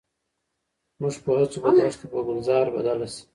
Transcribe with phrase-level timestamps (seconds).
[0.95, 3.23] زموږ په هڅو به دښته په ګلزار بدله شي.